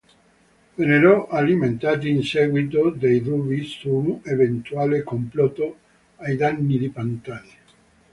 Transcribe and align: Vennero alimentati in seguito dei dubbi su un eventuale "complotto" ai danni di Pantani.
Vennero 0.73 1.27
alimentati 1.27 2.09
in 2.09 2.23
seguito 2.23 2.89
dei 2.89 3.21
dubbi 3.21 3.63
su 3.65 3.87
un 3.91 4.21
eventuale 4.23 5.03
"complotto" 5.03 5.77
ai 6.15 6.35
danni 6.37 6.79
di 6.79 6.89
Pantani. 6.89 7.51